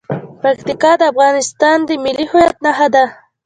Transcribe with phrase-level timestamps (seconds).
[0.41, 3.05] پکتیکا د افغانستان د ملي هویت نښه ده.